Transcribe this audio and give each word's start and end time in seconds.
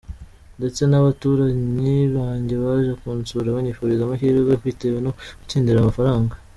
Ndetse 0.57 0.81
n’abaturanyi 0.87 1.97
banjye 2.15 2.55
baje 2.63 2.93
kunsura 3.01 3.55
banyifuriza 3.55 4.01
amahirwe 4.05 4.51
bitewe 4.63 4.97
no 5.01 5.11
gutsindira 5.39 5.77
ayo 5.79 5.87
mafaranga. 5.89 6.33